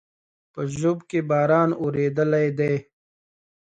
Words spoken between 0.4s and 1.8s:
په ژوب کې باران